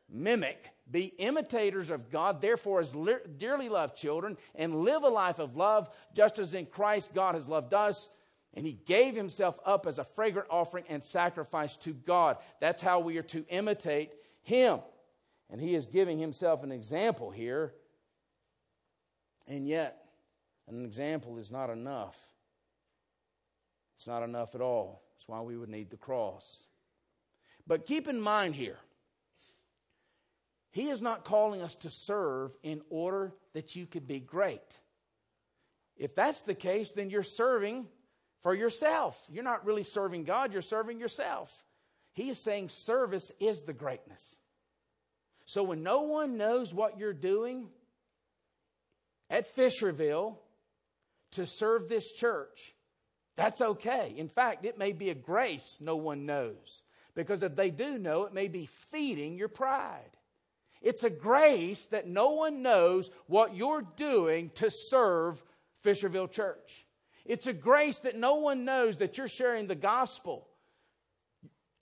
[0.09, 0.71] Mimic.
[0.91, 2.95] Be imitators of God, therefore, as
[3.39, 7.49] dearly loved children, and live a life of love, just as in Christ God has
[7.49, 8.11] loved us.
[8.55, 12.37] And he gave himself up as a fragrant offering and sacrifice to God.
[12.61, 14.13] That's how we are to imitate
[14.43, 14.81] him.
[15.51, 17.73] And he is giving himself an example here.
[19.47, 20.05] And yet,
[20.69, 22.19] an example is not enough.
[23.97, 25.02] It's not enough at all.
[25.23, 26.67] That's why we would need the cross.
[27.65, 28.79] But keep in mind here,
[30.73, 34.61] he is not calling us to serve in order that you could be great.
[35.97, 37.87] If that's the case, then you're serving
[38.43, 39.17] for yourself.
[39.31, 41.53] You're not really serving God, you're serving yourself.
[42.15, 44.37] He is saying service is the greatness.
[45.45, 47.69] So when no one knows what you're doing
[49.31, 50.35] at Fisherville
[51.33, 52.75] to serve this church,
[53.37, 54.15] that's okay.
[54.17, 56.83] In fact, it may be a grace no one knows.
[57.15, 60.17] Because if they do know, it may be feeding your pride.
[60.81, 65.43] It's a grace that no one knows what you're doing to serve
[65.85, 66.87] Fisherville Church.
[67.25, 70.49] It's a grace that no one knows that you're sharing the gospel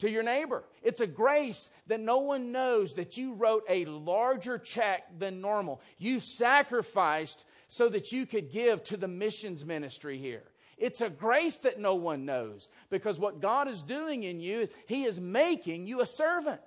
[0.01, 0.64] to your neighbor.
[0.82, 5.80] It's a grace that no one knows that you wrote a larger check than normal.
[5.98, 10.44] You sacrificed so that you could give to the missions ministry here.
[10.80, 15.04] It's a grace that no one knows because what God is doing in you, He
[15.04, 16.62] is making you a servant.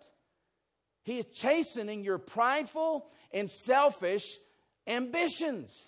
[1.04, 4.38] He is chastening your prideful and selfish
[4.86, 5.84] ambitions.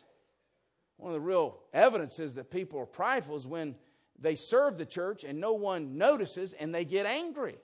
[0.97, 3.75] One of the real evidences that people are prideful is when
[4.19, 7.57] they serve the church and no one notices and they get angry.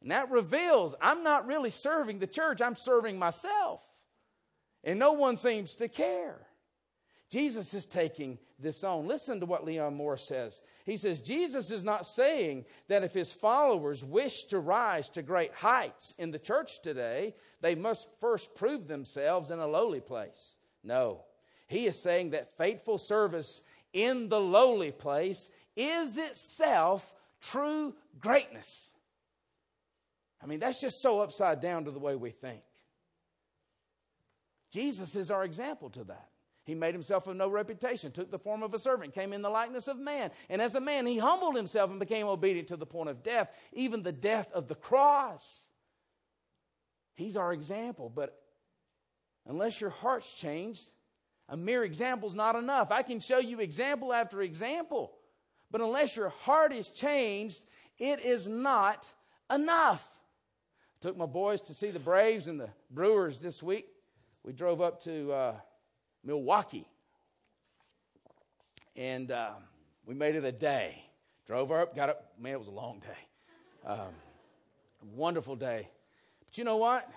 [0.00, 3.82] And that reveals I'm not really serving the church, I'm serving myself.
[4.82, 6.45] And no one seems to care.
[7.30, 9.08] Jesus is taking this on.
[9.08, 10.60] Listen to what Leon Morris says.
[10.84, 15.52] He says, Jesus is not saying that if his followers wish to rise to great
[15.52, 20.56] heights in the church today, they must first prove themselves in a lowly place.
[20.84, 21.24] No.
[21.66, 23.60] He is saying that faithful service
[23.92, 28.90] in the lowly place is itself true greatness.
[30.40, 32.60] I mean, that's just so upside down to the way we think.
[34.70, 36.28] Jesus is our example to that.
[36.66, 39.48] He made himself of no reputation, took the form of a servant, came in the
[39.48, 40.32] likeness of man.
[40.50, 43.48] And as a man, he humbled himself and became obedient to the point of death,
[43.72, 45.64] even the death of the cross.
[47.14, 48.10] He's our example.
[48.12, 48.36] But
[49.48, 50.82] unless your heart's changed,
[51.48, 52.90] a mere example is not enough.
[52.90, 55.12] I can show you example after example.
[55.70, 57.64] But unless your heart is changed,
[57.96, 59.08] it is not
[59.52, 60.04] enough.
[60.96, 63.86] I took my boys to see the Braves and the Brewers this week.
[64.42, 65.32] We drove up to.
[65.32, 65.54] Uh,
[66.26, 66.88] Milwaukee.
[68.96, 69.50] And uh,
[70.04, 71.02] we made it a day.
[71.46, 72.32] Drove up, got up.
[72.40, 73.88] Man, it was a long day.
[73.92, 74.08] Um,
[75.14, 75.88] wonderful day.
[76.44, 77.08] But you know what?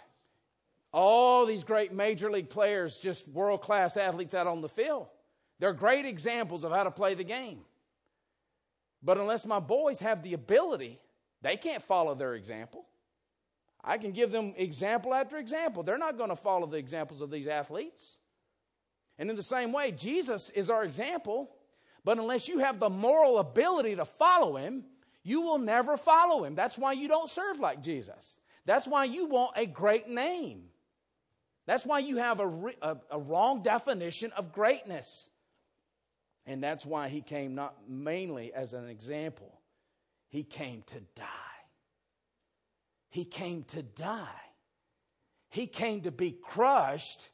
[0.91, 5.07] All these great major league players, just world class athletes out on the field,
[5.59, 7.61] they're great examples of how to play the game.
[9.01, 10.99] But unless my boys have the ability,
[11.41, 12.85] they can't follow their example.
[13.83, 15.83] I can give them example after example.
[15.83, 18.17] They're not going to follow the examples of these athletes.
[19.19, 21.51] And in the same way, Jesus is our example,
[22.05, 24.85] but unless you have the moral ability to follow him,
[25.23, 26.55] you will never follow him.
[26.55, 28.37] That's why you don't serve like Jesus.
[28.65, 30.69] That's why you want a great name.
[31.67, 32.47] That's why you have a,
[32.81, 35.29] a, a wrong definition of greatness.
[36.45, 39.59] And that's why he came not mainly as an example,
[40.29, 41.25] he came to die.
[43.09, 44.27] He came to die.
[45.49, 47.29] He came to be crushed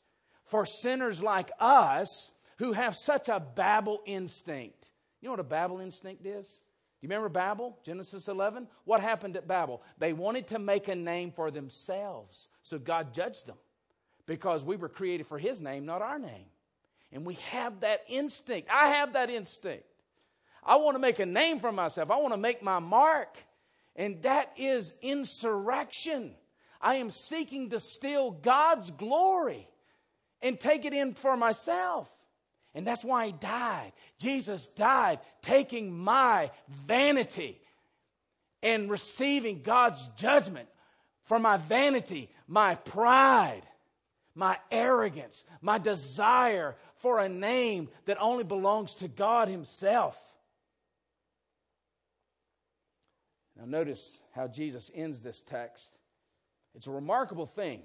[0.45, 4.89] for sinners like us who have such a Babel instinct.
[5.21, 6.59] You know what a Babel instinct is?
[7.01, 8.67] You remember Babel, Genesis 11?
[8.85, 9.81] What happened at Babel?
[9.97, 13.57] They wanted to make a name for themselves, so God judged them
[14.25, 16.45] because we were created for His name, not our name.
[17.11, 18.69] And we have that instinct.
[18.71, 19.85] I have that instinct.
[20.63, 23.37] I want to make a name for myself, I want to make my mark.
[23.95, 26.33] And that is insurrection.
[26.81, 29.69] I am seeking to steal God's glory
[30.45, 32.09] and take it in for myself.
[32.75, 33.93] And that's why he died.
[34.19, 37.59] Jesus died taking my vanity
[38.61, 40.69] and receiving God's judgment
[41.23, 43.63] for my vanity, my pride,
[44.35, 50.19] my arrogance, my desire for a name that only belongs to God Himself.
[53.57, 55.97] Now, notice how Jesus ends this text.
[56.75, 57.81] It's a remarkable thing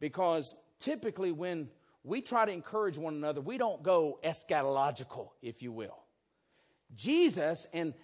[0.00, 1.68] because typically when
[2.02, 5.98] we try to encourage one another, we don't go eschatological, if you will.
[6.94, 7.94] Jesus and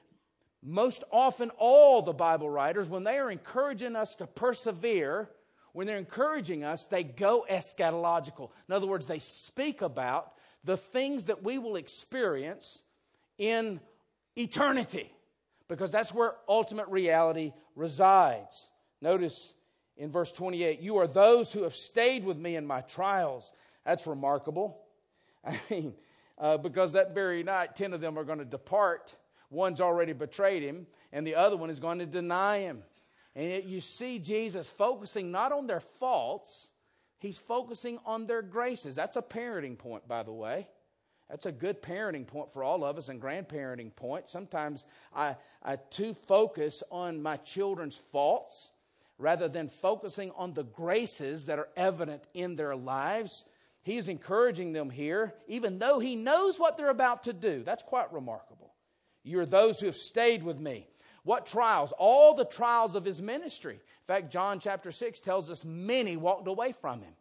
[0.62, 5.30] most often all the Bible writers, when they are encouraging us to persevere,
[5.72, 8.50] when they're encouraging us, they go eschatological.
[8.68, 10.32] In other words, they speak about
[10.64, 12.82] the things that we will experience
[13.38, 13.80] in
[14.36, 15.10] eternity
[15.68, 18.66] because that's where ultimate reality resides.
[19.00, 19.54] Notice
[20.00, 23.52] in verse 28 you are those who have stayed with me in my trials.
[23.84, 24.80] That's remarkable.
[25.44, 25.94] I mean,
[26.38, 29.14] uh, because that very night, 10 of them are going to depart.
[29.50, 32.82] One's already betrayed him, and the other one is going to deny him.
[33.36, 36.68] And yet you see Jesus focusing not on their faults,
[37.18, 38.96] he's focusing on their graces.
[38.96, 40.66] That's a parenting point, by the way.
[41.28, 44.28] That's a good parenting point for all of us and grandparenting point.
[44.28, 44.84] Sometimes
[45.14, 48.69] I, I too focus on my children's faults
[49.20, 53.44] rather than focusing on the graces that are evident in their lives.
[53.82, 57.62] He is encouraging them here, even though he knows what they're about to do.
[57.62, 58.72] That's quite remarkable.
[59.22, 60.86] You're those who have stayed with me.
[61.22, 61.92] What trials?
[61.98, 63.74] All the trials of his ministry.
[63.74, 67.12] In fact, John chapter 6 tells us many walked away from him.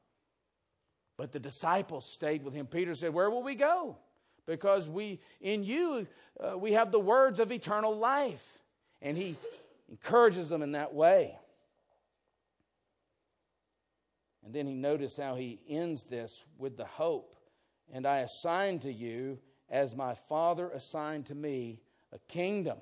[1.18, 2.66] But the disciples stayed with him.
[2.66, 3.97] Peter said, Where will we go?
[4.45, 6.08] Because we, in you,
[6.39, 8.58] uh, we have the words of eternal life.
[9.02, 9.36] And he
[9.89, 11.38] encourages them in that way.
[14.50, 17.36] And then he notice how he ends this with the hope.
[17.93, 19.38] And I assign to you,
[19.70, 22.80] as my Father assigned to me, a kingdom,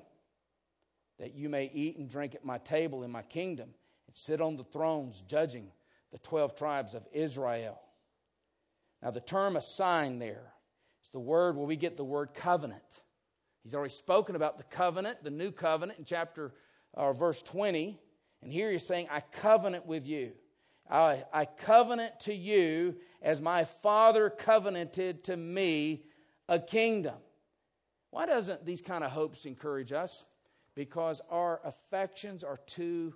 [1.18, 3.68] that you may eat and drink at my table in my kingdom,
[4.06, 5.70] and sit on the thrones judging
[6.10, 7.78] the 12 tribes of Israel.
[9.02, 10.54] Now, the term assign there
[11.04, 13.02] is the word where we get the word covenant.
[13.62, 16.54] He's already spoken about the covenant, the new covenant in chapter
[16.94, 18.00] or uh, verse 20.
[18.40, 20.32] And here he's saying, I covenant with you.
[20.90, 26.04] I, I covenant to you as my father covenanted to me
[26.48, 27.16] a kingdom.
[28.10, 30.24] Why doesn't these kind of hopes encourage us?
[30.74, 33.14] Because our affections are too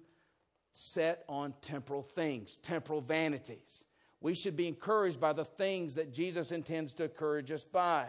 [0.73, 3.85] set on temporal things, temporal vanities
[4.23, 8.07] we should be encouraged by the things that Jesus intends to encourage us by.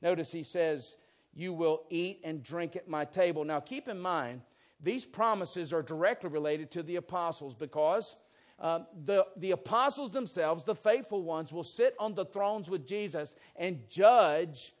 [0.00, 0.96] Notice he says,
[1.34, 3.44] You will eat and drink at my table.
[3.44, 4.42] Now, keep in mind,
[4.80, 8.16] these promises are directly related to the apostles because
[8.58, 13.34] uh, the, the apostles themselves, the faithful ones, will sit on the thrones with Jesus
[13.54, 14.72] and judge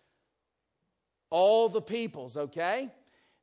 [1.30, 2.90] all the peoples, okay?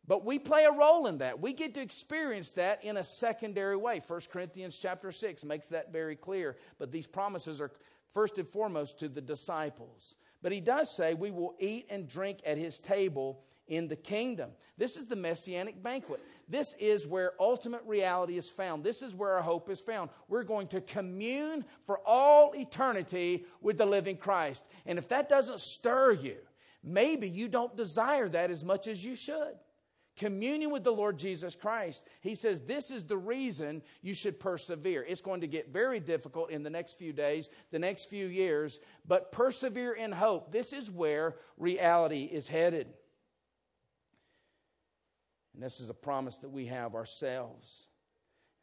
[0.08, 1.40] But we play a role in that.
[1.40, 4.02] We get to experience that in a secondary way.
[4.06, 6.58] 1 Corinthians chapter 6 makes that very clear.
[6.78, 7.72] But these promises are
[8.14, 10.16] first and foremost to the disciples.
[10.44, 14.52] But he does say, We will eat and drink at his table in the kingdom.
[14.78, 16.20] This is the messianic banquet.
[16.50, 18.84] This is where ultimate reality is found.
[18.84, 20.10] This is where our hope is found.
[20.28, 24.66] We're going to commune for all eternity with the living Christ.
[24.86, 26.36] And if that doesn't stir you,
[26.84, 29.56] maybe you don't desire that as much as you should
[30.18, 35.04] communion with the Lord Jesus Christ, he says this is the reason you should persevere.
[35.08, 38.80] It's going to get very difficult in the next few days, the next few years,
[39.08, 40.52] but persevere in hope.
[40.52, 42.88] This is where reality is headed.
[45.54, 47.88] And this is a promise that we have ourselves.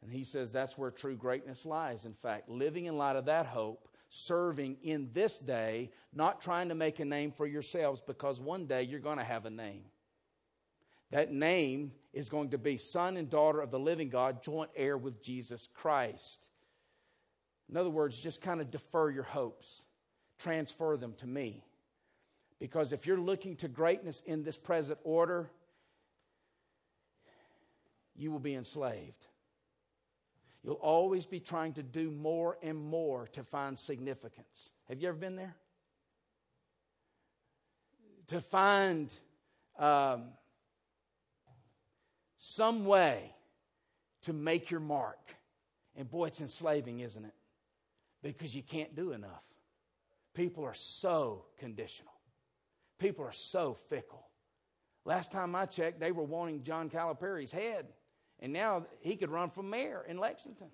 [0.01, 2.05] And he says that's where true greatness lies.
[2.05, 6.75] In fact, living in light of that hope, serving in this day, not trying to
[6.75, 9.83] make a name for yourselves because one day you're going to have a name.
[11.11, 14.97] That name is going to be son and daughter of the living God, joint heir
[14.97, 16.47] with Jesus Christ.
[17.69, 19.83] In other words, just kind of defer your hopes,
[20.39, 21.63] transfer them to me.
[22.59, 25.49] Because if you're looking to greatness in this present order,
[28.15, 29.25] you will be enslaved.
[30.63, 34.69] You'll always be trying to do more and more to find significance.
[34.89, 35.55] Have you ever been there?
[38.27, 39.11] To find
[39.79, 40.25] um,
[42.43, 43.35] some way
[44.23, 45.19] to make your mark.
[45.95, 47.35] And boy, it's enslaving, isn't it?
[48.23, 49.43] Because you can't do enough.
[50.33, 52.13] People are so conditional,
[52.97, 54.25] people are so fickle.
[55.05, 57.85] Last time I checked, they were wanting John Calipari's head,
[58.39, 60.69] and now he could run for mayor in Lexington.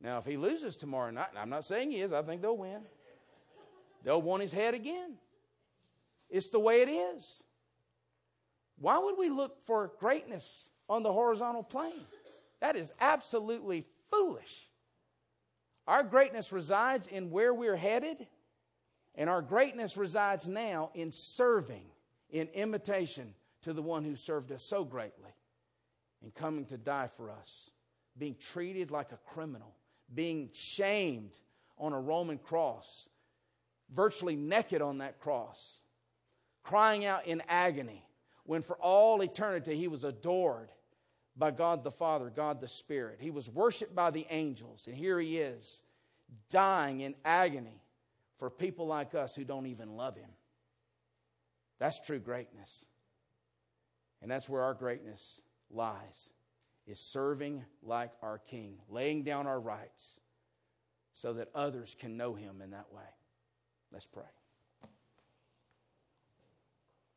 [0.00, 2.80] Now, if he loses tomorrow night, I'm not saying he is, I think they'll win.
[4.04, 5.16] They'll want his head again.
[6.30, 7.42] It's the way it is.
[8.78, 12.04] Why would we look for greatness on the horizontal plane?
[12.60, 14.68] That is absolutely foolish.
[15.86, 18.26] Our greatness resides in where we're headed,
[19.14, 21.84] and our greatness resides now in serving
[22.30, 25.30] in imitation to the one who served us so greatly
[26.22, 27.70] in coming to die for us,
[28.18, 29.74] being treated like a criminal,
[30.14, 31.32] being shamed
[31.78, 33.08] on a Roman cross,
[33.94, 35.80] virtually naked on that cross,
[36.62, 38.05] crying out in agony
[38.46, 40.70] when for all eternity he was adored
[41.36, 43.18] by God the Father, God the Spirit.
[43.20, 44.84] He was worshiped by the angels.
[44.86, 45.82] And here he is,
[46.50, 47.82] dying in agony
[48.38, 50.30] for people like us who don't even love him.
[51.78, 52.86] That's true greatness.
[54.22, 55.40] And that's where our greatness
[55.70, 56.30] lies
[56.86, 60.20] is serving like our king, laying down our rights
[61.12, 63.02] so that others can know him in that way.
[63.92, 64.24] Let's pray.